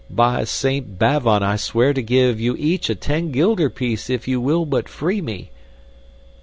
By 0.09 0.45
Saint 0.45 0.97
Bavon 0.97 1.43
I 1.43 1.57
swear 1.57 1.93
to 1.93 2.01
give 2.01 2.41
you 2.41 2.55
each 2.57 2.89
a 2.89 2.95
ten 2.95 3.31
guilder 3.31 3.69
piece 3.69 4.09
if 4.09 4.27
you 4.27 4.41
will 4.41 4.65
but 4.65 4.89
free 4.89 5.21
me!" 5.21 5.51